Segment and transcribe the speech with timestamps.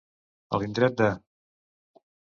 [0.57, 1.11] A l'indret de.